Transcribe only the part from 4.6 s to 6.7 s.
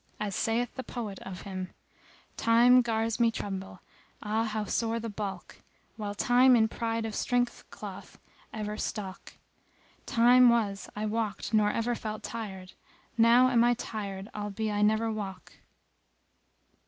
sore the baulk! * While Time in